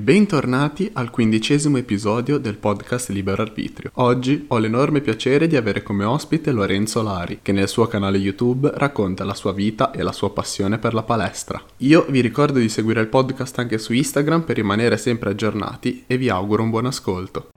[0.00, 3.90] Bentornati al quindicesimo episodio del podcast Libero Arbitrio.
[3.94, 8.70] Oggi ho l'enorme piacere di avere come ospite Lorenzo Lari, che nel suo canale YouTube
[8.74, 11.60] racconta la sua vita e la sua passione per la palestra.
[11.78, 16.16] Io vi ricordo di seguire il podcast anche su Instagram per rimanere sempre aggiornati e
[16.16, 17.48] vi auguro un buon ascolto.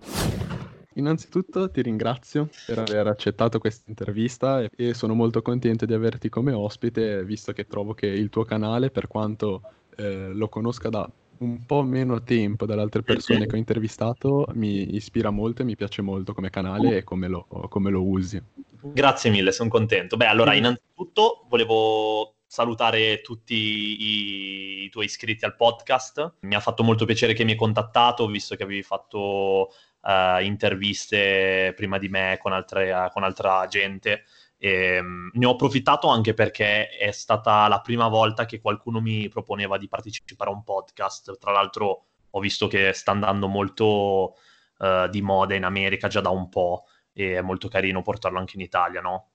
[0.96, 6.54] Innanzitutto ti ringrazio per aver accettato questa intervista e sono molto contento di averti come
[6.54, 9.62] ospite, visto che trovo che il tuo canale, per quanto
[9.96, 11.08] eh, lo conosca da
[11.42, 15.76] un po' meno tempo dalle altre persone che ho intervistato, mi ispira molto e mi
[15.76, 18.42] piace molto come canale e come lo, come lo usi.
[18.82, 20.18] Grazie mille, sono contento.
[20.18, 26.34] Beh, allora, innanzitutto volevo salutare tutti i, i, tuoi iscritti al podcast.
[26.42, 29.72] Mi ha fatto molto piacere che mi hai contattato, visto che avevi fatto
[30.02, 34.24] uh, interviste prima di me con, altre, uh, con altra gente.
[34.64, 39.28] E, um, ne ho approfittato anche perché è stata la prima volta che qualcuno mi
[39.28, 41.40] proponeva di partecipare a un podcast.
[41.40, 44.36] Tra l'altro ho visto che sta andando molto
[44.78, 48.56] uh, di moda in America già da un po' e è molto carino portarlo anche
[48.56, 49.30] in Italia, no?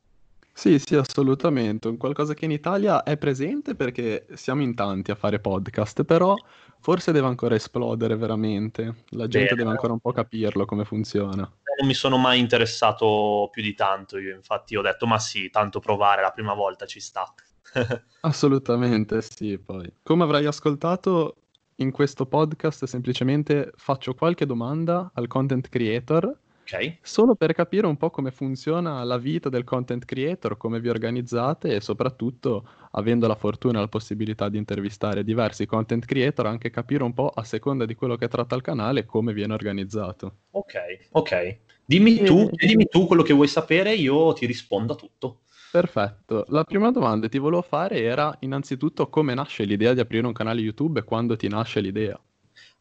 [0.52, 1.88] Sì, sì, assolutamente.
[1.88, 6.36] Un qualcosa che in Italia è presente perché siamo in tanti a fare podcast, però
[6.78, 9.02] forse deve ancora esplodere veramente.
[9.08, 9.56] La gente Bene.
[9.56, 11.50] deve ancora un po' capirlo come funziona.
[11.78, 15.80] Non mi sono mai interessato più di tanto io, infatti ho detto ma sì, tanto
[15.80, 17.32] provare la prima volta ci sta.
[18.20, 19.92] Assolutamente sì, poi.
[20.02, 21.36] Come avrai ascoltato
[21.76, 26.98] in questo podcast semplicemente faccio qualche domanda al content creator Ok.
[27.00, 31.76] Solo per capire un po' come funziona la vita del content creator, come vi organizzate
[31.76, 37.04] e soprattutto, avendo la fortuna e la possibilità di intervistare diversi content creator, anche capire
[37.04, 40.38] un po' a seconda di quello che tratta il canale come viene organizzato.
[40.50, 40.74] Ok,
[41.12, 41.58] ok.
[41.86, 42.66] Dimmi tu, e...
[42.66, 45.42] dimmi tu quello che vuoi sapere, io ti rispondo a tutto.
[45.70, 46.44] Perfetto.
[46.48, 50.32] La prima domanda che ti volevo fare era innanzitutto come nasce l'idea di aprire un
[50.32, 52.20] canale YouTube e quando ti nasce l'idea?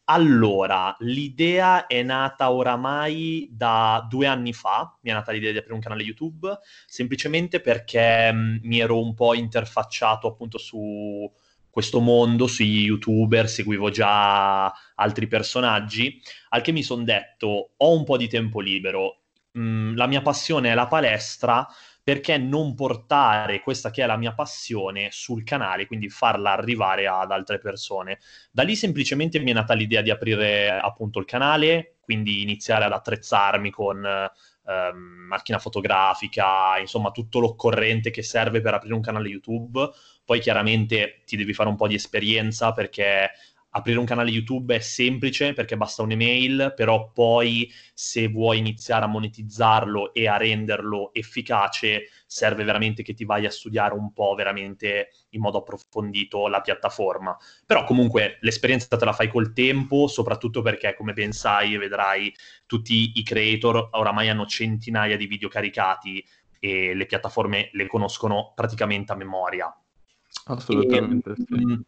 [0.05, 5.73] Allora, l'idea è nata oramai da due anni fa, mi è nata l'idea di aprire
[5.73, 11.29] un canale YouTube, semplicemente perché mh, mm, mi ero un po' interfacciato appunto su
[11.75, 16.21] questo mondo, sugli youtuber, seguivo già altri personaggi,
[16.51, 20.21] al che mi sono detto, ho un po' di tempo libero, mh, mm, la mia
[20.21, 21.67] passione è la palestra,
[22.01, 27.31] perché non portare questa che è la mia passione sul canale, quindi farla arrivare ad
[27.31, 28.19] altre persone.
[28.51, 32.93] Da lì semplicemente mi è nata l'idea di aprire appunto il canale, quindi iniziare ad
[32.93, 34.29] attrezzarmi con
[34.67, 39.89] ehm, macchina fotografica, insomma tutto l'occorrente che serve per aprire un canale YouTube.
[40.23, 43.31] Poi chiaramente ti devi fare un po' di esperienza perché
[43.75, 49.09] aprire un canale YouTube è semplice perché basta un'email, però poi se vuoi iniziare a
[49.09, 55.09] monetizzarlo e a renderlo efficace, serve veramente che ti vai a studiare un po' veramente
[55.31, 57.35] in modo approfondito la piattaforma.
[57.65, 62.33] Però comunque l'esperienza te la fai col tempo, soprattutto perché come ben sai e vedrai
[62.65, 66.25] tutti i creator oramai hanno centinaia di video caricati
[66.61, 69.77] e le piattaforme le conoscono praticamente a memoria.
[70.45, 71.31] Assolutamente.
[71.31, 71.85] E, sì.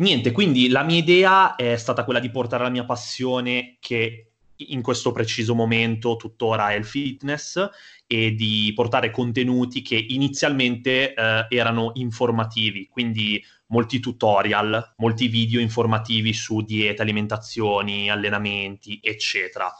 [0.00, 4.80] Niente, quindi la mia idea è stata quella di portare la mia passione che in
[4.80, 7.68] questo preciso momento tuttora è il fitness
[8.06, 16.32] e di portare contenuti che inizialmente eh, erano informativi, quindi molti tutorial, molti video informativi
[16.32, 19.70] su dieta, alimentazioni, allenamenti, eccetera.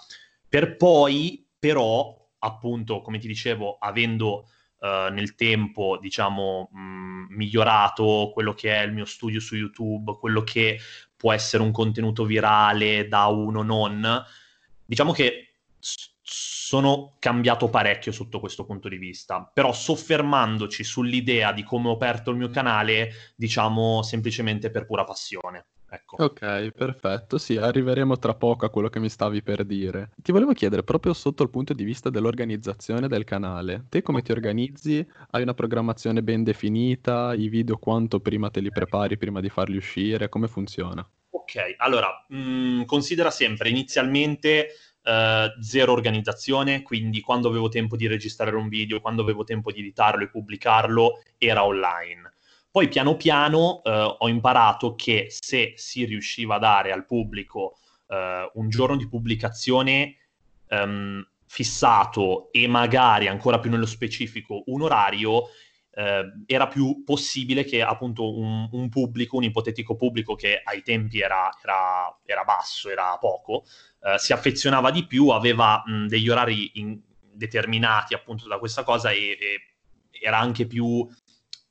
[0.47, 4.51] Per poi però, appunto, come ti dicevo, avendo
[4.81, 10.43] uh, nel tempo, diciamo, mh, migliorato quello che è il mio studio su YouTube, quello
[10.43, 10.79] che
[11.17, 14.25] può essere un contenuto virale da uno non,
[14.85, 15.51] diciamo che
[16.23, 22.31] sono cambiato parecchio sotto questo punto di vista, però soffermandoci sull'idea di come ho aperto
[22.31, 25.67] il mio canale, diciamo semplicemente per pura passione.
[25.93, 26.23] Ecco.
[26.23, 27.37] Ok, perfetto.
[27.37, 30.11] Sì, arriveremo tra poco a quello che mi stavi per dire.
[30.23, 34.31] Ti volevo chiedere, proprio sotto il punto di vista dell'organizzazione del canale, te come ti
[34.31, 35.05] organizzi?
[35.31, 37.35] Hai una programmazione ben definita?
[37.35, 40.29] I video quanto prima te li prepari prima di farli uscire?
[40.29, 41.05] Come funziona?
[41.31, 44.69] Ok, allora, mh, mm, considera sempre inizialmente
[45.03, 49.81] Uh, zero organizzazione, quindi quando avevo tempo di registrare un video, quando avevo tempo di
[49.81, 52.30] editarlo e pubblicarlo, era online.
[52.71, 58.51] Poi piano piano eh, ho imparato che se si riusciva a dare al pubblico eh,
[58.55, 60.17] un giorno di pubblicazione
[60.69, 65.49] ehm, fissato e magari ancora più nello specifico un orario,
[65.93, 71.21] eh, era più possibile che appunto un, un, pubblico, un ipotetico pubblico che ai tempi
[71.21, 73.65] era, era, era basso, era poco,
[74.03, 77.01] eh, si affezionava di più, aveva mh, degli orari in,
[77.33, 79.61] determinati appunto da questa cosa e, e
[80.23, 81.09] era anche più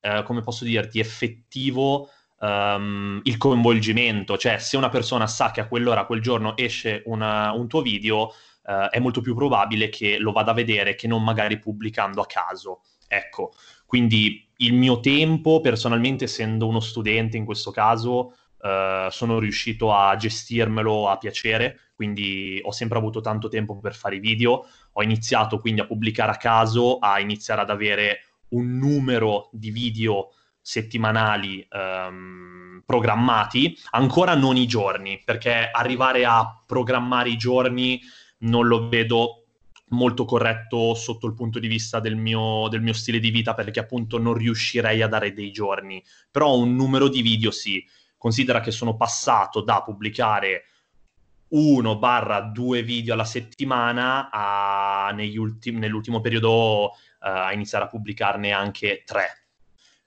[0.01, 2.09] eh, come posso dirti, effettivo
[2.39, 7.03] um, il coinvolgimento, cioè se una persona sa che a quell'ora, a quel giorno esce
[7.05, 11.07] una, un tuo video, uh, è molto più probabile che lo vada a vedere che
[11.07, 12.81] non magari pubblicando a caso.
[13.07, 13.53] Ecco,
[13.85, 20.15] quindi il mio tempo, personalmente, essendo uno studente in questo caso, uh, sono riuscito a
[20.15, 24.65] gestirmelo a piacere, quindi ho sempre avuto tanto tempo per fare i video.
[24.93, 30.33] Ho iniziato quindi a pubblicare a caso, a iniziare ad avere un numero di video
[30.61, 37.99] settimanali um, programmati, ancora non i giorni, perché arrivare a programmare i giorni
[38.39, 39.45] non lo vedo
[39.89, 43.79] molto corretto sotto il punto di vista del mio, del mio stile di vita, perché
[43.79, 47.83] appunto non riuscirei a dare dei giorni, però un numero di video sì.
[48.17, 50.65] Considera che sono passato da pubblicare
[51.49, 59.03] uno barra due video alla settimana a, ultim- nell'ultimo periodo a iniziare a pubblicarne anche
[59.05, 59.39] tre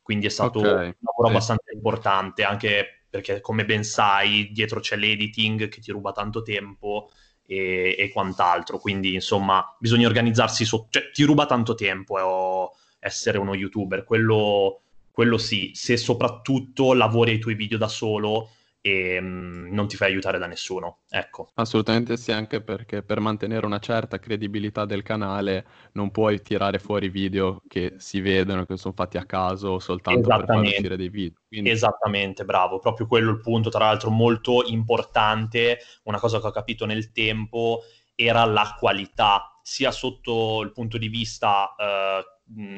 [0.02, 0.86] quindi è stato okay.
[0.86, 1.30] un lavoro sì.
[1.30, 7.10] abbastanza importante, anche perché come ben sai dietro c'è l'editing che ti ruba tanto tempo
[7.46, 13.38] e, e quant'altro, quindi insomma bisogna organizzarsi, so- cioè ti ruba tanto tempo eh, essere
[13.38, 18.50] uno youtuber, quello, quello sì, se soprattutto lavori ai tuoi video da solo
[18.84, 20.98] e mh, mm, non ti fai aiutare da nessuno.
[21.08, 21.50] Ecco.
[21.54, 27.08] Assolutamente sì, anche perché per mantenere una certa credibilità del canale non puoi tirare fuori
[27.08, 31.40] video che si vedono, che sono fatti a caso soltanto per far uscire dei video.
[31.46, 31.70] Quindi...
[31.70, 36.84] Esattamente, bravo, proprio quello il punto, tra l'altro molto importante, una cosa che ho capito
[36.84, 37.82] nel tempo
[38.14, 42.24] era la qualità, sia sotto il punto di vista eh,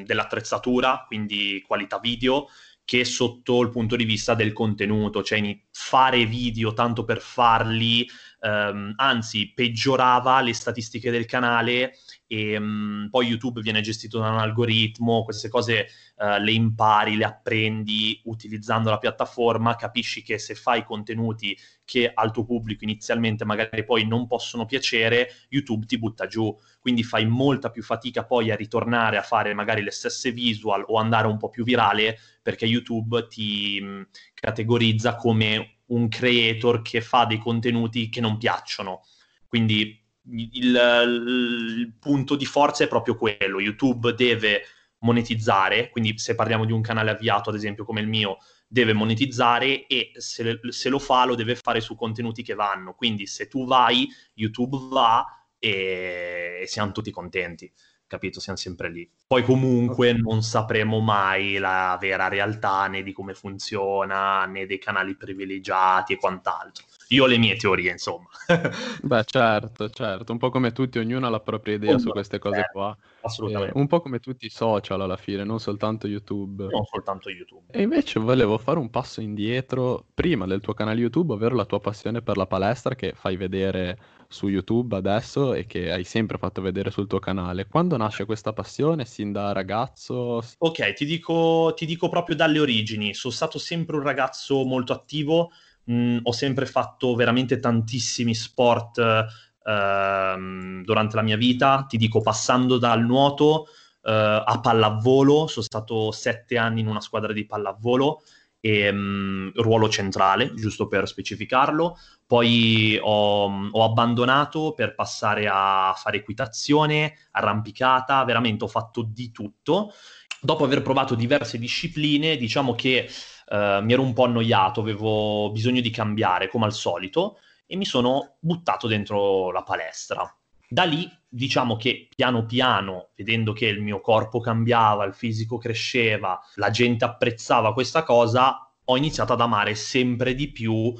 [0.05, 2.49] dell'attrezzatura, quindi qualità video,
[2.85, 5.41] che sotto il punto di vista del contenuto, cioè
[5.76, 8.09] fare video tanto per farli,
[8.41, 11.97] ehm, anzi peggiorava le statistiche del canale
[12.29, 17.25] e um, poi YouTube viene gestito da un algoritmo, queste cose uh, le impari, le
[17.25, 23.85] apprendi utilizzando la piattaforma, capisci che se fai contenuti che al tuo pubblico inizialmente magari
[23.85, 28.56] poi non possono piacere, YouTube ti butta giù, quindi fai molta più fatica poi a
[28.56, 33.27] ritornare a fare magari le stesse visual o andare un po' più virale perché YouTube
[33.29, 34.06] ti mh,
[34.44, 39.02] categorizza come un creator che fa dei contenuti che non piacciono.
[39.46, 39.99] Quindi
[40.31, 43.61] il, il, punto di forza è proprio quello.
[43.61, 44.62] YouTube deve
[44.99, 49.87] monetizzare, quindi se parliamo di un canale avviato, ad esempio come il mio, deve monetizzare
[49.87, 52.94] e se, se, lo fa lo deve fare su contenuti che vanno.
[52.94, 55.25] Quindi se tu vai, YouTube va
[55.58, 57.73] e, siamo tutti contenti
[58.14, 58.40] capito?
[58.40, 59.08] Siamo sempre lì.
[59.26, 65.16] Poi comunque non sapremo mai la vera realtà né di come funziona, né dei canali
[65.16, 66.84] privilegiati e quant'altro.
[67.09, 68.29] Io ho le mie teorie, insomma.
[69.03, 72.39] Beh, certo, certo, un po' come tutti, ognuno ha la propria idea oh, su queste
[72.39, 72.97] cose eh, qua.
[73.21, 73.77] Assolutamente.
[73.77, 76.67] Eh, un po' come tutti i social alla fine, non soltanto YouTube.
[76.71, 77.65] Non soltanto YouTube.
[77.71, 81.81] E invece volevo fare un passo indietro prima del tuo canale YouTube, ovvero la tua
[81.81, 83.99] passione per la palestra che fai vedere
[84.29, 87.67] su YouTube adesso e che hai sempre fatto vedere sul tuo canale.
[87.67, 89.05] Quando nasce questa passione?
[89.05, 90.43] Sin da ragazzo?
[90.59, 93.15] Ok, ti dico, ti dico proprio dalle origini.
[93.15, 95.51] Sono stato sempre un ragazzo molto attivo
[95.84, 102.78] mh, ho sempre fatto veramente tantissimi sport uh, durante la mia vita, ti dico passando
[102.78, 103.66] dal nuoto
[104.02, 104.10] uh,
[104.44, 108.22] a pallavolo, sono stato sette anni in una squadra di pallavolo
[108.64, 111.98] e um, ruolo centrale, giusto per specificarlo.
[112.26, 119.93] Poi ho, ho, abbandonato per passare a fare equitazione, arrampicata, veramente ho fatto di tutto.
[120.41, 123.06] Dopo aver provato diverse discipline, diciamo che
[123.48, 127.84] uh, mi ero un po' annoiato, avevo bisogno di cambiare come al solito e mi
[127.84, 130.34] sono buttato dentro la palestra.
[130.69, 136.41] Da lì diciamo che piano piano, vedendo che il mio corpo cambiava, il fisico cresceva,
[136.55, 140.93] la gente apprezzava questa cosa, ho iniziato ad amare sempre di più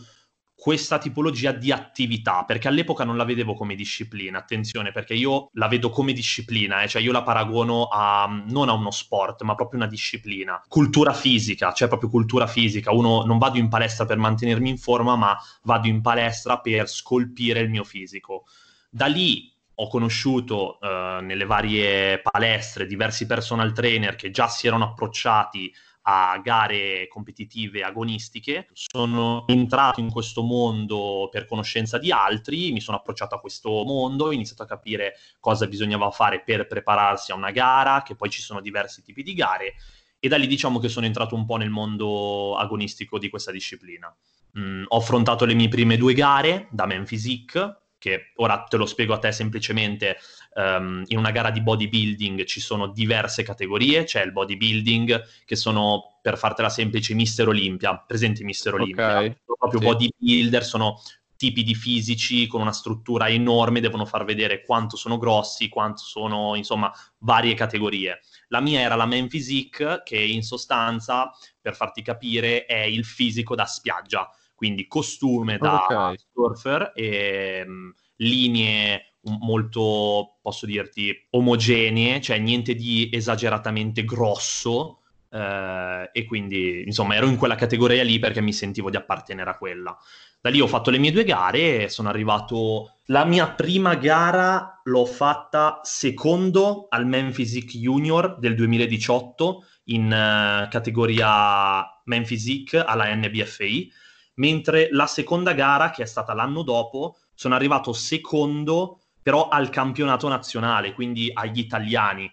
[0.57, 5.69] questa tipologia di attività, perché all'epoca non la vedevo come disciplina, attenzione, perché io la
[5.69, 9.81] vedo come disciplina, eh, cioè io la paragono a, non a uno sport, ma proprio
[9.81, 10.63] una disciplina.
[10.67, 12.93] Cultura fisica, cioè proprio cultura fisica.
[12.93, 17.61] Uno non vado in palestra per mantenermi in forma, ma vado in palestra per scolpire
[17.61, 18.47] il mio fisico.
[18.89, 24.85] Da lì ho conosciuto uh, nelle varie palestre diversi personal trainer che già si erano
[24.85, 25.73] approcciati
[26.07, 28.69] a gare competitive agonistiche.
[28.73, 34.27] Sono entrato in questo mondo per conoscenza di altri, mi sono approcciato a questo mondo,
[34.27, 38.43] ho iniziato a capire cosa bisognava fare per prepararsi a una gara, che poi ci
[38.43, 39.75] sono diversi tipi di gare
[40.19, 44.15] e da lì diciamo che sono entrato un po' nel mondo agonistico di questa disciplina.
[44.59, 48.87] Mm, ho affrontato le mie prime due gare da Man Physique, che ora te lo
[48.87, 50.19] spiego a te semplicemente,
[50.55, 56.19] um, in una gara di bodybuilding ci sono diverse categorie, c'è il bodybuilding che sono,
[56.23, 59.37] per fartela semplice, Mister Olympia, presenti Mister Olympia, okay.
[59.45, 59.87] proprio sì.
[59.87, 61.01] bodybuilder, sono
[61.37, 66.55] tipi di fisici con una struttura enorme, devono far vedere quanto sono grossi, quanto sono,
[66.55, 68.21] insomma, varie categorie.
[68.49, 73.55] La mia era la Man Physique, che in sostanza, per farti capire, è il fisico
[73.55, 76.17] da spiaggia, quindi costume da okay.
[76.33, 85.01] surfer e um, linee molto, posso dirti, omogenee, cioè niente di esageratamente grosso,
[85.35, 89.57] eh, e quindi, insomma, ero in quella categoria lì perché mi sentivo di appartenere a
[89.57, 89.97] quella.
[90.41, 92.91] Da lì ho fatto le mie due gare sono arrivato...
[93.09, 100.69] La mia prima gara l'ho fatta secondo al Man Physique Junior del 2018 in uh,
[100.71, 103.93] categoria Man Physique alla NBFI,
[104.37, 110.29] mentre la seconda gara, che è stata l'anno dopo, sono arrivato secondo però al campionato
[110.29, 112.31] nazionale, quindi agli italiani.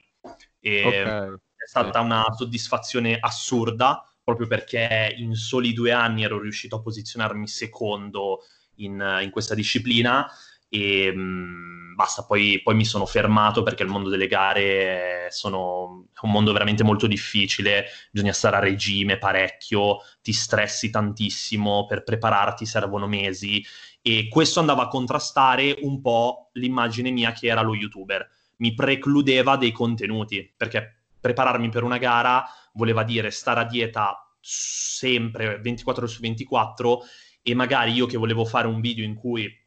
[0.61, 1.31] Okay.
[1.31, 7.47] È stata una soddisfazione assurda proprio perché in soli due anni ero riuscito a posizionarmi
[7.47, 8.41] secondo
[8.75, 10.29] in, in questa disciplina
[10.67, 16.07] e mh, mm, basta, poi, poi, mi sono fermato perché il mondo delle gare sono,
[16.13, 22.03] è un mondo veramente molto difficile, bisogna stare a regime parecchio, ti stressi tantissimo, per
[22.03, 23.63] prepararti servono mesi
[24.01, 28.27] e questo andava a contrastare un po' l'immagine mia che era lo youtuber,
[28.57, 35.59] mi precludeva dei contenuti perché prepararmi per una gara voleva dire stare a dieta sempre
[35.59, 37.01] 24 ore su 24
[37.43, 39.59] e magari io che volevo fare un video in cui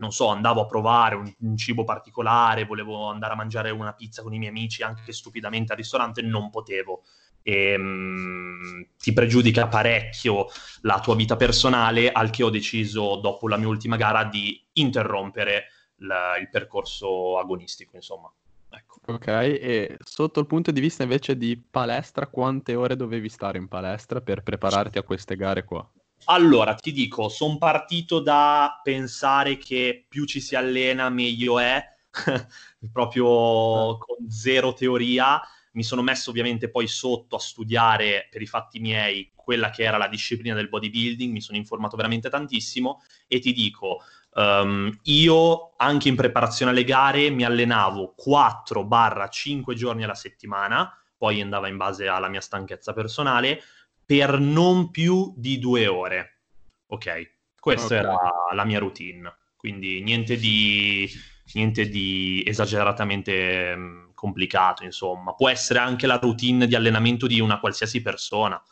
[0.00, 4.22] non so, andavo a provare un, un, cibo particolare, volevo andare a mangiare una pizza
[4.22, 7.02] con i miei amici anche stupidamente al ristorante, non potevo.
[7.42, 10.46] E, um, ti pregiudica parecchio
[10.82, 15.68] la tua vita personale, al che ho deciso dopo la mia ultima gara di interrompere
[15.96, 18.30] la, il percorso agonistico, insomma.
[18.72, 19.00] Ecco.
[19.06, 23.68] Ok, e sotto il punto di vista invece di palestra, quante ore dovevi stare in
[23.68, 25.88] palestra per prepararti a queste gare qua?
[26.26, 31.82] Allora, ti dico, sono partito da pensare che più ci si allena meglio è,
[32.92, 35.40] proprio con zero teoria.
[35.72, 39.96] Mi sono messo ovviamente poi sotto a studiare per i fatti miei quella che era
[39.96, 44.00] la disciplina del bodybuilding, mi sono informato veramente tantissimo e ti dico,
[44.32, 51.68] Um, io anche in preparazione alle gare mi allenavo 4-5 giorni alla settimana, poi andava
[51.68, 53.60] in base alla mia stanchezza personale,
[54.04, 56.42] per non più di due ore.
[56.86, 57.98] Ok, questa okay.
[57.98, 58.18] era
[58.52, 61.08] la mia routine, quindi niente di,
[61.54, 65.32] niente di esageratamente mm, complicato, insomma.
[65.32, 68.62] Può essere anche la routine di allenamento di una qualsiasi persona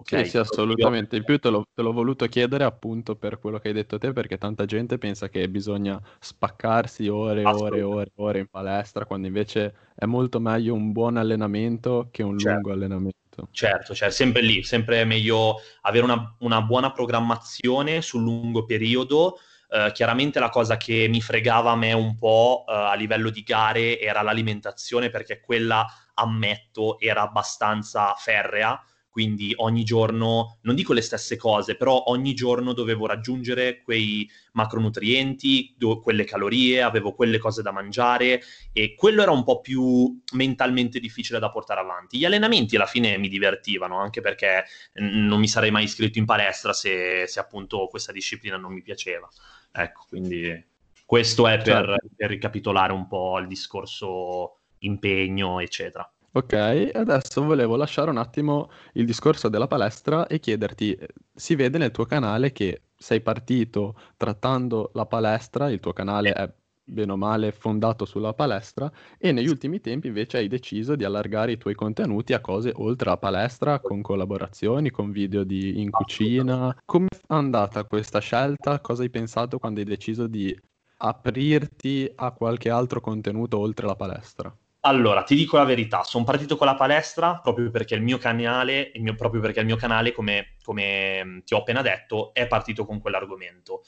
[0.00, 1.16] Okay, sì, sì, assolutamente.
[1.16, 4.12] In più te, l'ho, te l'ho voluto chiedere appunto per quello che hai detto te,
[4.12, 9.06] perché tanta gente pensa che bisogna spaccarsi ore e ore e ore, ore in palestra,
[9.06, 12.54] quando invece è molto meglio un buon allenamento che un certo.
[12.54, 13.48] lungo allenamento.
[13.50, 19.38] Certo, cioè sempre lì, sempre meglio avere una, una buona programmazione sul lungo periodo.
[19.68, 23.42] Uh, chiaramente la cosa che mi fregava a me un po' uh, a livello di
[23.42, 28.82] gare era l'alimentazione, perché quella, ammetto, era abbastanza ferrea
[29.18, 35.74] quindi ogni giorno, non dico le stesse cose, però ogni giorno dovevo raggiungere quei macronutrienti,
[35.76, 38.40] do- quelle calorie, avevo quelle cose da mangiare
[38.72, 42.16] e quello era un po' più mentalmente difficile da portare avanti.
[42.16, 46.72] Gli allenamenti alla fine mi divertivano, anche perché non mi sarei mai iscritto in palestra
[46.72, 49.28] se, se, appunto questa disciplina non mi piaceva.
[49.70, 50.66] Ecco, quindi
[51.04, 52.08] questo è per, certo.
[52.16, 56.10] per ricapitolare un po' il discorso impegno, eccetera.
[56.32, 60.98] Ok, adesso volevo lasciare un attimo il discorso della palestra e chiederti,
[61.34, 66.52] si vede nel tuo canale che sei partito trattando la palestra, il tuo canale è
[66.88, 71.52] bene o male fondato sulla palestra e negli ultimi tempi invece hai deciso di allargare
[71.52, 76.76] i tuoi contenuti a cose oltre la palestra, con collaborazioni, con video di in cucina.
[76.84, 78.80] Come è andata questa scelta?
[78.80, 80.56] Cosa hai pensato quando hai deciso di
[80.98, 84.54] aprirti a qualche altro contenuto oltre la palestra?
[84.82, 88.92] Allora, ti dico la verità, sono partito con la palestra proprio perché il mio canale,
[88.94, 92.86] il mio, proprio perché il mio canale, come, come, ti ho appena detto, è partito
[92.86, 93.82] con quell'argomento.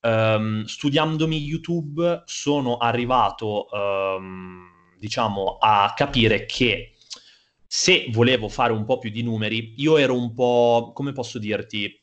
[0.00, 4.66] Um, studiandomi YouTube sono arrivato, um,
[4.98, 6.94] diciamo, a capire che
[7.66, 12.00] se volevo fare un po' più di numeri, io ero un po', come posso dirti,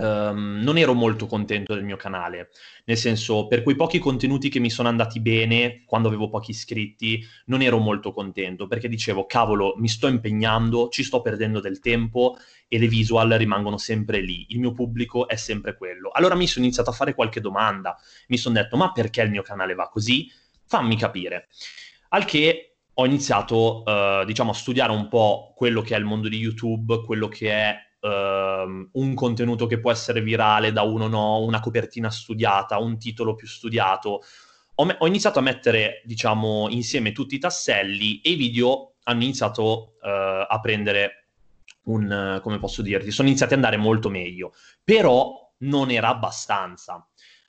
[0.00, 2.50] Um, non ero molto contento del mio canale,
[2.84, 7.20] nel senso, per quei pochi contenuti che mi sono andati bene quando avevo pochi iscritti,
[7.46, 12.36] non ero molto contento perché dicevo, cavolo, mi sto impegnando, ci sto perdendo del tempo
[12.68, 16.10] e le visual rimangono sempre lì, il mio pubblico è sempre quello.
[16.12, 17.96] Allora mi sono iniziato a fare qualche domanda,
[18.28, 20.30] mi sono detto, ma perché il mio canale va così?
[20.64, 21.48] Fammi capire.
[22.10, 26.28] Al che ho iniziato, uh, diciamo, a studiare un po' quello che è il mondo
[26.28, 27.86] di YouTube, quello che è
[28.68, 33.34] uh, un contenuto che può essere virale da uno no, una copertina studiata, un titolo
[33.34, 34.22] più studiato.
[34.76, 39.22] Ho, me- ho iniziato a mettere, diciamo, insieme tutti i tasselli e i video hanno
[39.22, 41.30] iniziato uh, a prendere
[41.84, 44.52] un, come posso dirti, sono iniziati ad andare molto meglio,
[44.84, 47.08] però non era abbastanza.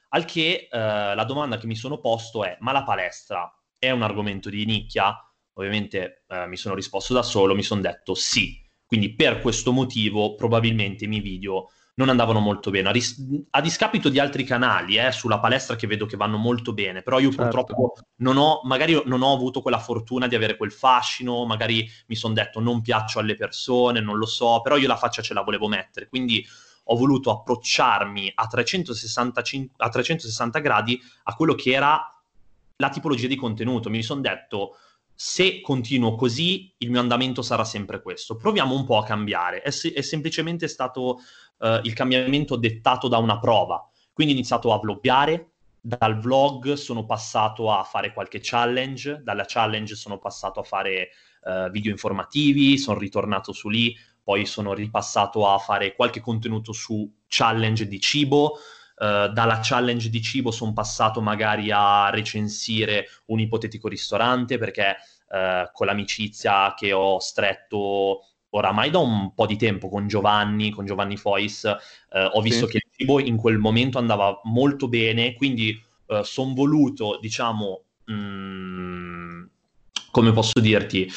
[0.09, 4.01] Al che uh, la domanda che mi sono posto è, ma la palestra è un
[4.01, 5.15] argomento di nicchia?
[5.53, 8.59] Ovviamente uh, mi sono risposto da solo, mi sono detto sì,
[8.89, 13.62] quindi per questo motivo probabilmente i miei video non andavano molto bene, a, ris- a
[13.62, 17.29] discapito di altri canali eh, sulla palestra che vedo che vanno molto bene, però io
[17.29, 17.43] certo.
[17.43, 22.15] purtroppo non ho, magari non ho avuto quella fortuna di avere quel fascino, magari mi
[22.15, 25.43] sono detto non piaccio alle persone, non lo so, però io la faccia ce la
[25.43, 26.43] volevo mettere, quindi
[26.86, 32.19] ho voluto approcciarmi a 365, a 360 gradi a quello che era
[32.77, 33.91] la tipologia di contenuto.
[33.91, 34.77] Mi sono detto
[35.21, 38.38] se continuo così, il mio andamento sarà sempre questo.
[38.38, 39.61] Proviamo un po' a cambiare.
[39.61, 41.19] È, è semplicemente stato
[41.57, 43.85] uh, il cambiamento dettato da una prova.
[44.13, 49.93] Quindi ho iniziato a vloggare, dal vlog sono passato a fare qualche challenge, dalla challenge
[49.95, 51.09] sono passato a fare
[51.41, 57.13] uh, video informativi, sono ritornato su lì, poi sono ripassato a fare qualche contenuto su
[57.27, 58.57] challenge di cibo,
[59.00, 64.98] Uh, dalla challenge di cibo sono passato magari a recensire un ipotetico ristorante perché
[65.29, 70.86] uh, con l'amicizia che ho stretto oramai da un po' di tempo con Giovanni, con
[70.86, 71.77] Giovanni Fois, uh,
[72.34, 72.74] ho visto sì.
[72.74, 75.82] che il cibo in quel momento andava molto bene, quindi
[76.24, 79.44] sono voluto, diciamo, mh, mm,
[80.12, 81.08] come posso dirti,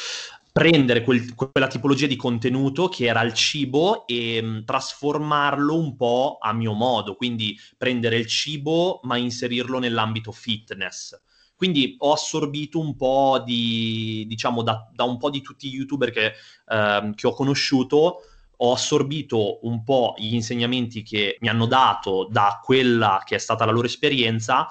[0.53, 5.95] prendere quel, quella tipologia di contenuto che era il cibo e mh, mm, trasformarlo un
[5.95, 11.19] po' a mio modo, quindi prendere il cibo ma inserirlo nell'ambito fitness.
[11.55, 16.11] Quindi ho assorbito un po' di, diciamo, da, da un po' di tutti gli youtuber
[16.11, 16.33] che,
[16.67, 18.17] eh, che ho conosciuto,
[18.57, 23.65] ho assorbito un po' gli insegnamenti che mi hanno dato da quella che è stata
[23.65, 24.67] la loro esperienza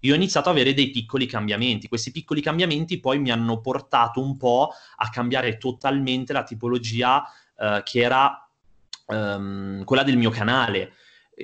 [0.00, 1.88] io ho iniziato ad avere dei piccoli cambiamenti.
[1.88, 7.22] Questi piccoli cambiamenti poi mi hanno portato un po' a cambiare totalmente la tipologia
[7.56, 8.48] uh, che era
[9.06, 10.92] um, quella del mio canale.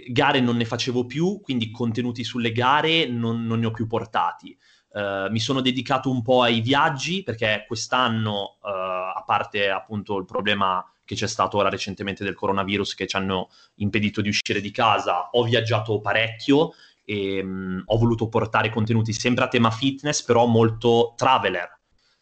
[0.09, 4.57] Gare non ne facevo più, quindi contenuti sulle gare non, non ne ho più portati.
[4.91, 10.25] Uh, mi sono dedicato un po' ai viaggi perché quest'anno, uh, a parte appunto il
[10.25, 14.71] problema che c'è stato ora recentemente del coronavirus che ci hanno impedito di uscire di
[14.71, 16.73] casa, ho viaggiato parecchio
[17.05, 21.73] e um, ho voluto portare contenuti sempre a tema fitness, però molto traveler.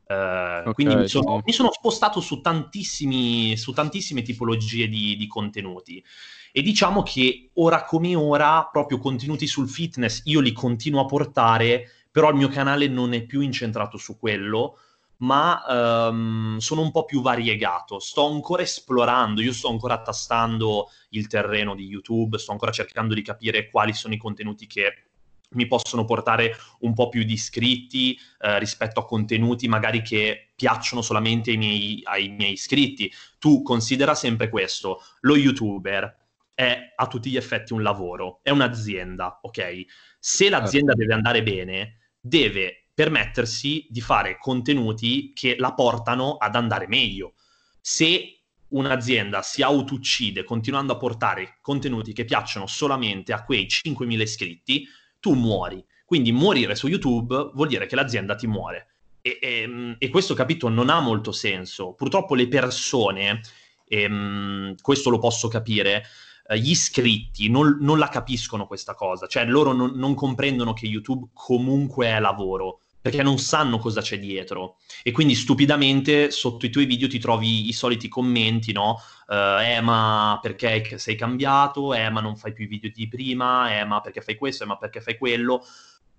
[0.04, 1.42] Uh, okay, quindi mi sono, sì.
[1.46, 6.04] mi sono, spostato su, tantissimi, su tantissime tipologie di, di, contenuti.
[6.50, 11.88] E diciamo che ora come ora, proprio contenuti sul fitness, io li continuo a portare,
[12.10, 14.78] però il mio canale non è più incentrato su quello,
[15.22, 17.98] ma um, sono un po' più variegato.
[17.98, 23.22] Sto ancora esplorando, io sto ancora tastando il terreno di YouTube, sto ancora cercando di
[23.22, 25.04] capire quali sono i contenuti che
[25.50, 31.02] mi possono portare un po' più di iscritti eh, rispetto a contenuti magari che piacciono
[31.02, 33.12] solamente ai miei, ai miei iscritti.
[33.38, 36.20] Tu considera sempre questo, lo youtuber
[36.54, 39.84] è a tutti gli effetti un lavoro, è un'azienda, ok?
[40.18, 41.00] Se l'azienda certo.
[41.00, 47.34] deve andare bene, deve permettersi di fare contenuti che la portano ad andare meglio.
[47.80, 54.86] Se un'azienda si autouccide continuando a portare contenuti che piacciono solamente a quei 5.000 iscritti,
[55.20, 55.84] tu muori.
[56.04, 58.88] Quindi morire su YouTube vuol dire che l'azienda ti muore.
[59.22, 61.94] E, e, e questo capito non ha molto senso.
[61.94, 63.40] Purtroppo le persone,
[63.86, 66.04] e, ehm, questo lo posso capire,
[66.48, 70.86] eh, gli iscritti non, non, la capiscono questa cosa, cioè loro non, non comprendono che
[70.86, 74.76] YouTube comunque è lavoro perché non sanno cosa c'è dietro.
[75.02, 79.00] E quindi stupidamente sotto i tuoi video ti trovi i soliti commenti, no?
[79.26, 83.76] Uh, eh ma perché sei cambiato, eh ma non fai più i video di prima,
[83.76, 85.64] eh ma perché fai questo, eh ma perché fai quello,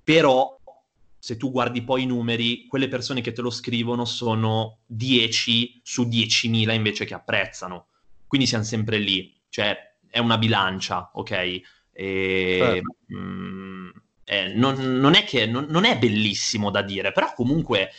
[0.04, 0.60] però
[1.18, 6.04] se tu guardi poi i numeri, quelle persone che te lo scrivono sono 10 su
[6.04, 7.88] 10.000 invece che apprezzano,
[8.28, 11.62] quindi siamo sempre lì, cioè è una bilancia, ok?
[11.94, 12.96] E, certo.
[13.06, 13.90] mh, mm,
[14.26, 17.92] eh, non, non, è che non, non, è bellissimo da dire, però comunque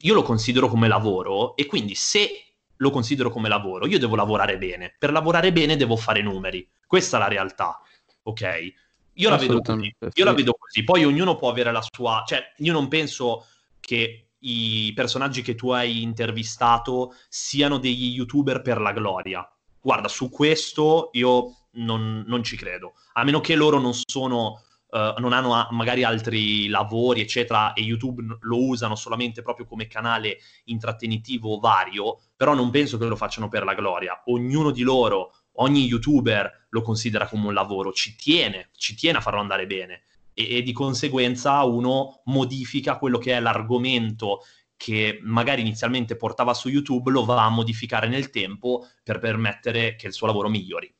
[0.00, 3.86] io lo considero come lavoro e quindi se lo considero come lavoro.
[3.86, 4.94] Io devo lavorare bene.
[4.98, 6.68] Per lavorare bene devo fare numeri.
[6.86, 7.80] Questa è la realtà,
[8.24, 8.72] ok?
[9.14, 9.94] Io la vedo così.
[10.14, 10.82] Io la vedo così.
[10.84, 12.24] Poi ognuno può avere la sua...
[12.26, 13.46] Cioè, io non penso
[13.80, 19.48] che i personaggi che tu hai intervistato siano degli youtuber per la gloria.
[19.80, 22.94] Guarda, su questo io non, non ci credo.
[23.12, 24.62] A meno che loro non sono...
[24.92, 30.36] Uh, non hanno magari altri lavori, eccetera, e YouTube lo usano solamente proprio come canale
[30.64, 34.22] intrattenitivo vario, però non penso che lo facciano per la gloria.
[34.26, 39.22] Ognuno di loro, ogni YouTuber lo considera come un lavoro, ci tiene, ci tiene a
[39.22, 40.02] farlo andare bene
[40.34, 44.42] e, e di conseguenza uno modifica quello che è l'argomento
[44.76, 50.08] che magari inizialmente portava su YouTube, lo va a modificare nel tempo per permettere che
[50.08, 50.92] il suo lavoro migliori.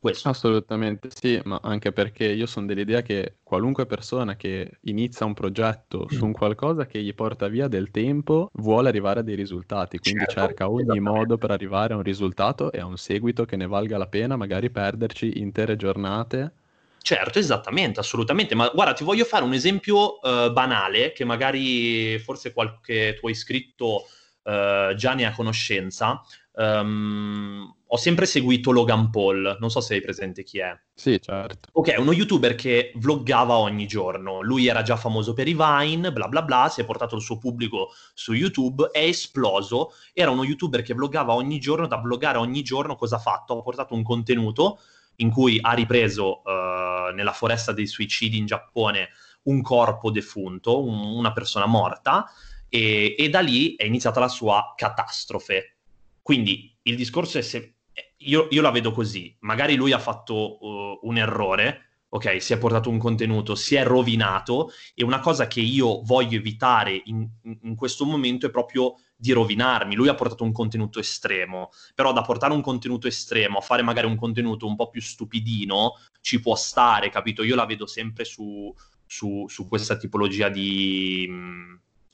[0.00, 0.28] Questo.
[0.28, 6.06] Assolutamente sì, ma anche perché io sono dell'idea che qualunque persona che inizia un progetto
[6.08, 10.24] su un qualcosa che gli porta via del tempo vuole arrivare a dei risultati, quindi
[10.26, 13.66] certo, cerca ogni modo per arrivare a un risultato e a un seguito che ne
[13.66, 16.52] valga la pena, magari perderci intere giornate
[17.00, 18.54] Certo, esattamente, assolutamente.
[18.54, 24.02] Ma guarda, ti voglio fare un esempio uh, banale che magari forse qualche tuo iscritto
[24.42, 26.20] uh, già ne ha conoscenza.
[26.52, 30.78] Um, ho sempre seguito Logan Paul, non so se hai presente chi è.
[30.94, 31.70] Sì, certo.
[31.72, 34.42] Ok, uno youtuber che vloggava ogni giorno.
[34.42, 37.38] Lui era già famoso per i Vine, bla bla bla, si è portato il suo
[37.38, 39.92] pubblico su YouTube, è esploso.
[40.12, 43.58] Era uno youtuber che vloggava ogni giorno, da vloggare ogni giorno cosa ha fatto?
[43.58, 44.80] Ha portato un contenuto
[45.16, 49.08] in cui ha ripreso uh, nella foresta dei suicidi in Giappone
[49.44, 52.26] un corpo defunto, un, una persona morta,
[52.68, 55.76] e, e, da lì è iniziata la sua catastrofe.
[56.20, 57.77] Quindi il discorso è se...
[58.22, 62.58] Io, io la vedo così, magari lui ha fatto uh, un errore, ok, si è
[62.58, 67.28] portato un contenuto, si è rovinato e una cosa che io voglio evitare in,
[67.62, 69.94] in questo momento è proprio di rovinarmi.
[69.94, 74.06] Lui ha portato un contenuto estremo, però da portare un contenuto estremo a fare magari
[74.06, 77.42] un contenuto un po' più stupidino ci può stare, capito?
[77.42, 78.74] Io la vedo sempre su,
[79.06, 81.30] su, su questa tipologia di...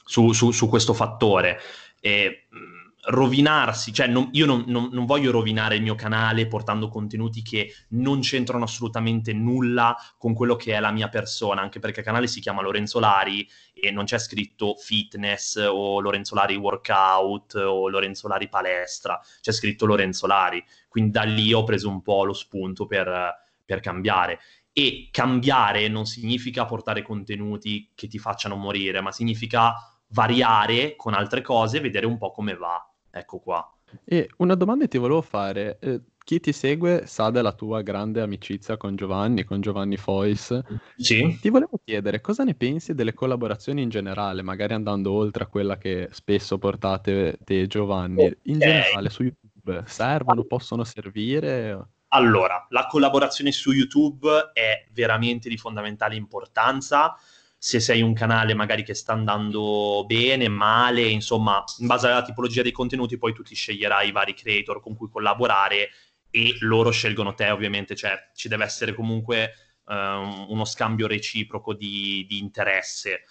[0.04, 1.58] su, su questo fattore.
[2.00, 2.46] E,
[3.06, 7.74] rovinarsi, cioè non, io non, non, non, voglio rovinare il mio canale portando contenuti che
[7.90, 12.26] non c'entrano assolutamente nulla con quello che è la mia persona, anche perché il canale
[12.26, 18.28] si chiama Lorenzo Lari e non c'è scritto fitness o Lorenzo Lari workout o Lorenzo
[18.28, 22.86] Lari palestra, c'è scritto Lorenzo Lari, quindi da lì ho preso un po' lo spunto
[22.86, 24.40] per, per cambiare.
[24.72, 29.74] E cambiare non significa portare contenuti che ti facciano morire, ma significa
[30.08, 32.82] variare con altre cose e vedere un po' come va.
[33.16, 33.72] Ecco qua.
[34.04, 35.78] E una domanda ti volevo fare.
[35.80, 40.60] Eh, chi ti segue sa della tua grande amicizia con Giovanni, con Giovanni Fois.
[40.96, 41.38] Sì.
[41.40, 45.78] Ti volevo chiedere cosa ne pensi delle collaborazioni in generale, magari andando oltre a quella
[45.78, 48.24] che spesso portate te e Giovanni.
[48.24, 48.38] Okay.
[48.44, 51.88] In generale su YouTube servono, possono servire?
[52.08, 57.14] Allora, la collaborazione su YouTube è veramente di fondamentale importanza
[57.64, 62.60] se sei un canale magari che sta andando bene, male, insomma, in base alla tipologia
[62.60, 65.88] dei contenuti poi tu ti sceglierai i vari creator con cui collaborare
[66.28, 69.54] e loro scelgono te, ovviamente, cioè ci deve essere comunque
[69.86, 73.22] uh, uno scambio reciproco di, di, interesse.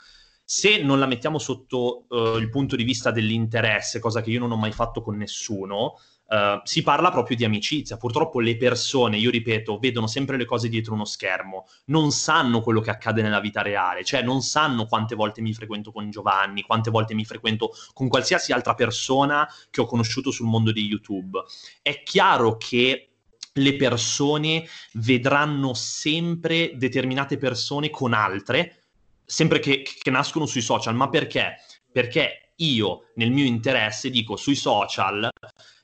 [0.44, 4.52] Se non la mettiamo sotto uh, il punto di vista dell'interesse, cosa che io non
[4.52, 7.98] ho mai fatto con nessuno, Uh, si parla proprio di amicizia.
[7.98, 12.80] Purtroppo le persone, io ripeto, vedono sempre le cose dietro uno schermo, non sanno quello
[12.80, 16.90] che accade nella vita reale, cioè non sanno quante volte mi frequento con Giovanni, quante
[16.90, 21.44] volte mi frequento con qualsiasi altra persona che ho conosciuto sul mondo di YouTube.
[21.82, 23.10] È chiaro che
[23.54, 28.86] le persone vedranno sempre determinate persone con altre,
[29.24, 31.58] sempre che, che nascono sui social, ma perché?
[31.92, 35.30] Perché io nel mio interesse dico sui social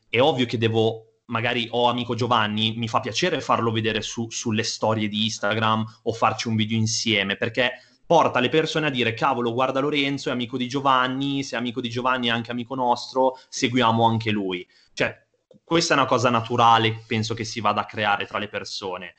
[0.10, 4.64] è ovvio che devo, magari ho amico Giovanni, mi fa piacere farlo vedere su, sulle
[4.64, 9.54] storie di Instagram o farci un video insieme, perché porta le persone a dire cavolo
[9.54, 13.38] guarda Lorenzo è amico di Giovanni, se è amico di Giovanni è anche amico nostro,
[13.50, 14.68] seguiamo anche lui.
[14.94, 15.16] Cioè,
[15.64, 19.14] questa è una cosa naturale, penso che si vada a creare tra le persone.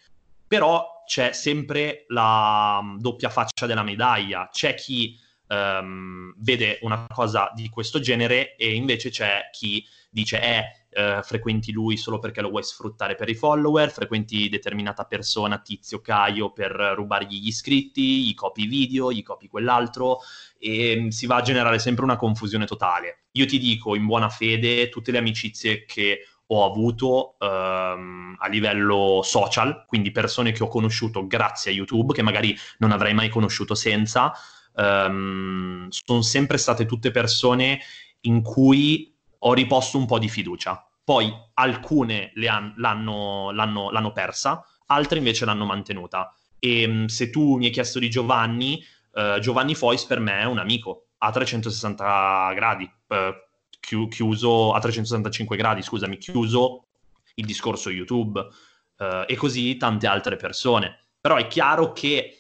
[0.49, 4.49] Però c'è sempre la mm, doppia faccia della medaglia.
[4.51, 10.65] C'è chi um, vede una cosa di questo genere e invece c'è chi dice eh,
[10.91, 16.01] eh, frequenti lui solo perché lo vuoi sfruttare per i follower, frequenti determinata persona, tizio
[16.01, 20.19] Caio, per rubargli gli iscritti, gli copi video, gli copi quell'altro
[20.59, 23.25] e mm, si va a generare sempre una confusione totale.
[23.33, 29.21] Io ti dico in buona fede tutte le amicizie che ho avuto um, a livello
[29.23, 33.77] social, quindi persone che ho conosciuto grazie a YouTube, che magari non avrei mai conosciuto
[33.77, 34.33] senza,
[34.75, 37.79] um, sono sempre state tutte persone
[38.23, 39.10] in cui
[39.41, 40.85] ho riposto un po' di fiducia.
[41.03, 46.35] Poi alcune han, l'hanno, l'hanno, l'hanno, persa, altre invece l'hanno mantenuta.
[46.59, 50.45] E mm, se tu mi hai chiesto di Giovanni, uh, Giovanni Fois per me è
[50.45, 56.87] un amico a 360 gradi, uh, chiuso a 365 gradi, scusami, chiuso
[57.35, 61.07] il discorso YouTube uh, e così tante altre persone.
[61.21, 62.37] Però è chiaro che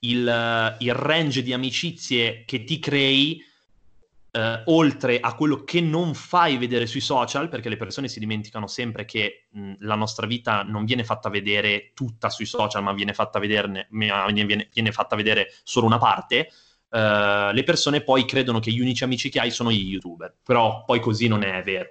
[0.00, 3.42] il, il range di amicizie che ti crei
[4.34, 8.66] eh, oltre a quello che non fai vedere sui social, perché le persone si dimenticano
[8.66, 13.12] sempre che mh, la nostra vita non viene fatta vedere tutta sui social, ma viene
[13.12, 16.48] fatta, vederne, viene, viene fatta vedere solo una parte.
[16.88, 20.82] Uh, le persone poi credono che gli unici amici che hai sono gli youtuber, però
[20.84, 21.90] poi così non è vero.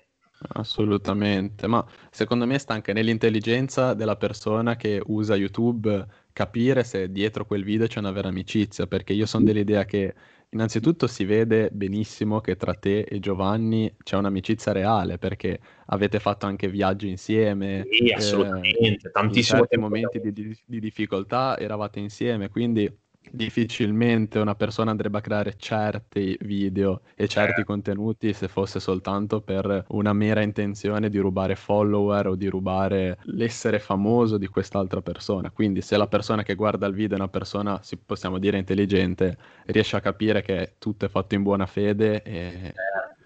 [0.56, 7.46] Assolutamente, ma secondo me sta anche nell'intelligenza della persona che usa YouTube capire se dietro
[7.46, 10.14] quel video c'è una vera amicizia, perché io sono dell'idea che
[10.54, 16.46] Innanzitutto si vede benissimo che tra te e Giovanni c'è un'amicizia reale perché avete fatto
[16.46, 17.88] anche viaggi insieme.
[17.90, 22.88] Sì, assolutamente, eh, certi momenti di, di, di difficoltà eravate insieme, quindi
[23.32, 27.64] difficilmente una persona andrebbe a creare certi video e certi eh.
[27.64, 33.80] contenuti se fosse soltanto per una mera intenzione di rubare follower o di rubare l'essere
[33.80, 35.52] famoso di quest'altra persona.
[35.52, 39.96] Quindi se la persona che guarda il video è una persona, possiamo dire, intelligente, riesce
[39.96, 42.34] a capire che tutto è fatto in buona fede e...
[42.34, 42.74] Eh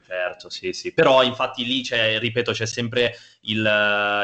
[0.07, 0.93] certo, sì, sì.
[0.93, 3.57] Però infatti lì c'è, ripeto, c'è sempre il,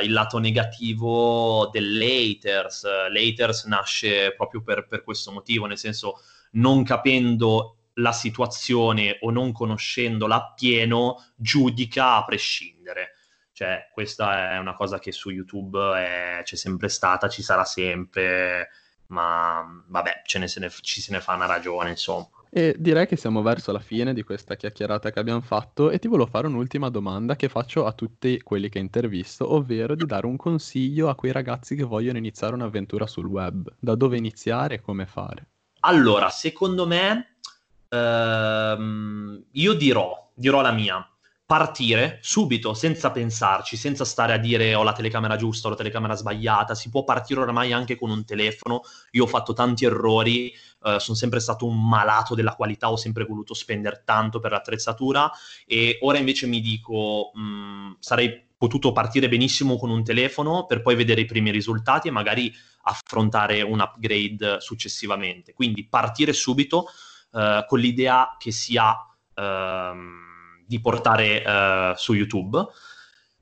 [0.04, 2.86] il lato negativo dell'haters.
[3.10, 9.52] L'haters nasce proprio per, per questo motivo, nel senso non capendo la situazione o non
[9.52, 13.16] conoscendola appieno, giudica a prescindere.
[13.52, 18.70] Cioè, questa è una cosa che su YouTube è, c'è sempre stata, ci sarà sempre,
[19.08, 22.30] ma vabbè, ce ne se ne, ci se ne fa una ragione, insomma.
[22.56, 26.08] E direi che siamo verso la fine di questa chiacchierata che abbiamo fatto e ti
[26.08, 30.36] volevo fare un'ultima domanda che faccio a tutti quelli che intervisto, ovvero di dare un
[30.36, 33.74] consiglio a quei ragazzi che vogliono iniziare un'avventura sul web.
[33.80, 35.48] Da dove iniziare e come fare?
[35.80, 37.38] Allora, secondo me,
[37.90, 41.08] ehm, io dirò, dirò la mia
[41.46, 46.16] partire subito, senza pensarci, senza stare a dire ho la telecamera giusta o la telecamera
[46.16, 48.82] sbagliata, si può partire oramai anche con un telefono.
[49.12, 50.52] Io ho fatto tanti errori,
[50.84, 55.32] uh, sono sempre stato un malato della qualità, ho sempre voluto spendere tanto per l'attrezzatura
[55.66, 60.82] e ora invece mi dico mh, mm, sarei potuto partire benissimo con un telefono per
[60.82, 65.54] poi vedere i primi risultati e magari affrontare un upgrade successivamente.
[65.54, 66.86] Quindi partire subito
[67.32, 68.96] uh, con l'idea che sia...
[69.36, 70.32] Uh,
[70.66, 72.66] di portare uh, su YouTube.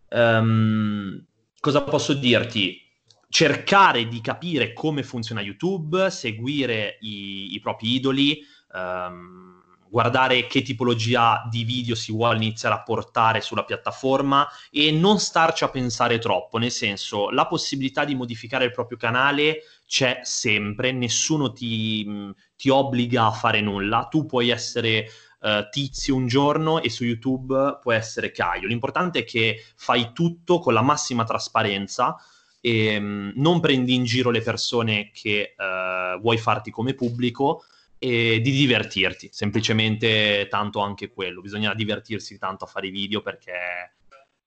[0.09, 1.25] Um,
[1.59, 2.90] cosa posso dirti?
[3.31, 11.47] Cercare di capire come funziona YouTube, seguire i, i propri idoli, um, guardare che tipologia
[11.49, 16.57] di video si vuole iniziare a portare sulla piattaforma e non starci a pensare troppo,
[16.57, 23.27] nel senso la possibilità di modificare il proprio canale c'è sempre, nessuno ti, ti obbliga
[23.27, 25.07] a fare nulla, tu puoi essere
[25.39, 28.67] uh, Tizio un giorno e su YouTube può essere Caio.
[28.67, 32.17] L'importante è che fai tutto con la massima trasparenza
[32.61, 37.63] e um, non prendi in giro le persone che uh, vuoi farti come pubblico
[37.97, 43.95] e di divertirti, semplicemente tanto anche quello, bisogna divertirsi tanto a fare i video perché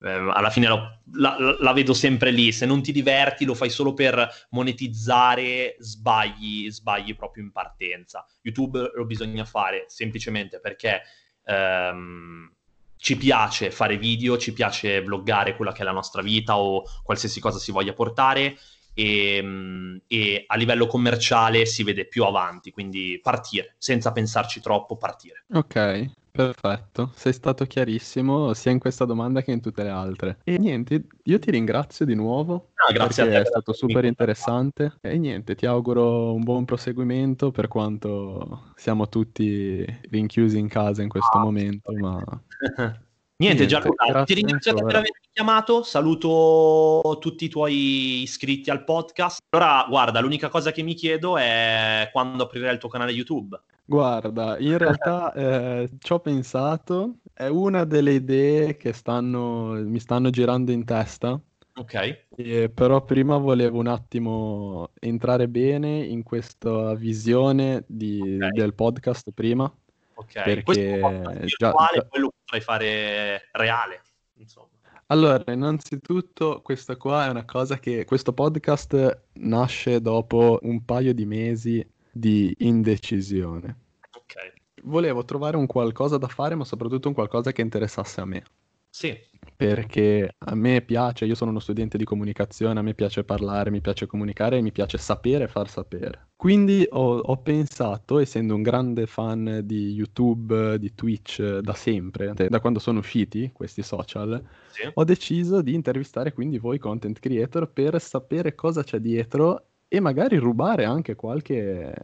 [0.05, 2.53] eh, alla fine lo, la, la, vedo sempre lì.
[2.53, 8.27] Se non ti diverti, lo fai solo per monetizzare, sbagli, sbagli proprio in partenza.
[8.43, 11.03] YouTube lo bisogna fare semplicemente perché
[11.45, 12.53] ehm,
[13.05, 17.39] ci piace fare video, ci piace vloggare quella che è la nostra vita o qualsiasi
[17.39, 18.57] cosa si voglia portare.
[18.95, 25.45] E, e, a livello commerciale si vede più avanti, quindi partire, senza pensarci troppo, partire.
[25.53, 30.39] Ok, Perfetto, sei stato chiarissimo sia in questa domanda che in tutte le altre.
[30.43, 32.71] E niente, io ti ringrazio di nuovo.
[32.75, 33.41] Ah, grazie a te.
[33.43, 34.95] È stato super interessante.
[35.01, 41.09] E niente, ti auguro un buon proseguimento per quanto siamo tutti rinchiusi in casa in
[41.09, 42.21] questo ah, momento, ma...
[43.37, 49.41] Niente, Gianluca, ti ringrazio per avermi chiamato, saluto tutti i tuoi iscritti al podcast.
[49.49, 53.61] Allora, guarda, l'unica cosa che mi chiedo è quando aprirai il tuo canale YouTube.
[53.85, 60.31] Guarda, in realtà eh, ci ho pensato, è una delle idee che stanno, mi stanno
[60.31, 61.39] girando in testa,
[61.77, 62.27] Ok.
[62.37, 68.53] eh, però prima volevo un attimo entrare bene in questa visione di- Ok.
[68.53, 69.65] del podcast prima,
[70.17, 70.63] Ok.
[70.63, 72.07] Questo è perché già, virtuale,
[72.45, 74.03] potrai fare reale,
[74.35, 74.69] insomma.
[75.09, 81.27] Allora, innanzitutto, questa qua è una cosa che questo podcast nasce dopo un paio di
[81.27, 83.77] mesi di indecisione.
[84.17, 84.53] Ok.
[84.85, 88.45] Volevo trovare un qualcosa da fare, ma soprattutto un qualcosa che interessasse a me.
[88.95, 89.27] Sì.
[89.57, 93.81] Perché a me piace, io sono uno studente di comunicazione, a me piace parlare, mi
[93.81, 96.29] piace comunicare e mi piace sapere e far sapere.
[96.37, 102.61] Quindi ho, ho pensato, essendo un grande fan di YouTube, di Twitch da sempre, da
[102.61, 104.95] quando sono usciti questi social, Sì.
[104.95, 110.37] ho deciso di intervistare quindi voi content creator per sapere cosa c'è dietro e magari
[110.37, 111.95] rubare anche qualche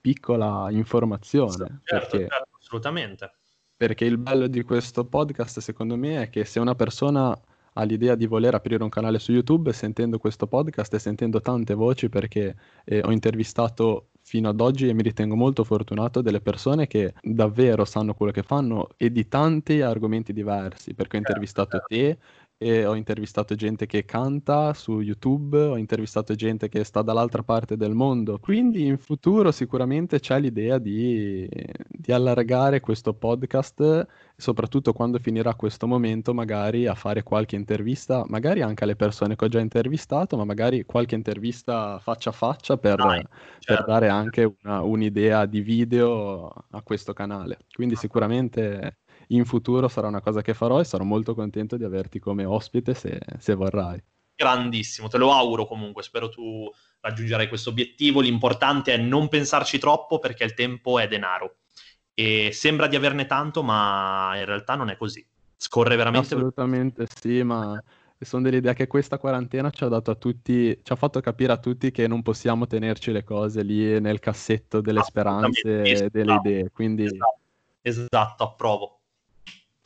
[0.00, 1.82] piccola informazione.
[1.84, 3.34] Certo, perché, certo, assolutamente.
[3.76, 7.38] Perché il bello di questo podcast, secondo me, è che se una persona
[7.76, 11.74] ha l'idea di voler aprire un canale su YouTube, sentendo questo podcast e sentendo tante
[11.74, 16.86] voci, perché eh, ho intervistato fino ad oggi e mi ritengo molto fortunato delle persone
[16.86, 21.78] che davvero sanno quello che fanno e di tanti argomenti diversi, perché ho Certo, intervistato
[21.78, 21.86] certo.
[21.86, 22.18] te
[22.64, 27.76] e ho intervistato gente che canta su YouTube, ho intervistato gente che sta dall'altra parte
[27.76, 28.38] del mondo.
[28.38, 31.46] Quindi in futuro sicuramente c'è l'idea di,
[31.86, 38.62] di allargare questo podcast, soprattutto quando finirà questo momento, magari a fare qualche intervista, magari
[38.62, 42.96] anche alle persone che ho già intervistato, ma magari qualche intervista faccia a faccia per,
[42.96, 43.84] Dai, per certo.
[43.84, 47.58] dare anche una- un'idea di video a questo canale.
[47.74, 52.18] Quindi sicuramente in futuro sarà una cosa che farò e sarò molto contento di averti
[52.18, 54.02] come ospite se, se vorrai.
[54.36, 56.68] Grandissimo, te lo auguro comunque, spero tu
[57.00, 58.20] raggiungerai questo obiettivo.
[58.20, 61.58] L'importante è non pensarci troppo perché il tempo è denaro
[62.14, 65.24] e sembra di averne tanto, ma in realtà non è così.
[65.56, 67.80] Scorre veramente Assolutamente sì, ma
[68.20, 71.58] sono dell'idea che questa quarantena ci ha dato a tutti, ci ha fatto capire a
[71.58, 76.48] tutti che non possiamo tenerci le cose lì nel cassetto delle speranze e delle esatto,
[76.48, 76.70] idee.
[76.70, 77.38] Quindi esatto,
[77.82, 79.00] esatto, approvo.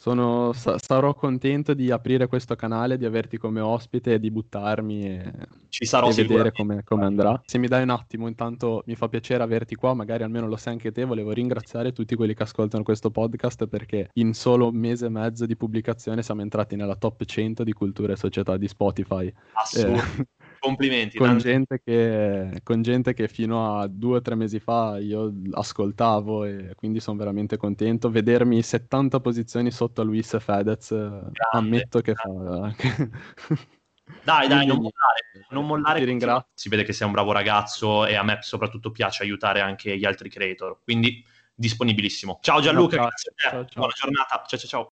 [0.01, 5.05] Sono- sa- sarò contento di aprire questo canale, di averti come ospite e di buttarmi
[5.05, 5.33] e,
[5.69, 7.41] Ci sarò e vedere come, come andrà.
[7.45, 10.75] Se mi dai un attimo, intanto mi fa piacere averti qua, magari almeno lo sai
[10.75, 11.05] anche te.
[11.05, 15.47] Volevo ringraziare tutti quelli che ascoltano questo podcast perché in solo un mese e mezzo
[15.47, 19.33] di pubblicazione siamo entrati nella top 100 di cultura e società di Spotify.
[19.55, 20.23] Assolutamente.
[20.23, 20.27] Eh,
[20.59, 21.19] Complimenti.
[21.19, 26.45] con, gente che, con gente che fino a due o tre mesi fa io ascoltavo
[26.45, 28.11] e quindi sono veramente contento.
[28.11, 31.21] Vedermi 70 posizioni sotto a Luis e Fedez, eh,
[31.53, 32.75] ammetto che fa...
[34.23, 35.99] Dai, dai, non mollare, non mollare.
[36.01, 36.49] Ti ringrazio.
[36.55, 40.05] Si vede che sei un bravo ragazzo e a me soprattutto piace aiutare anche gli
[40.05, 42.39] altri creator, quindi disponibilissimo.
[42.41, 43.43] Ciao Gianluca, No, grazie a te.
[43.43, 43.69] ciao, ciao.
[43.75, 44.45] Buona giornata.
[44.47, 44.87] Ciao ciao ciao.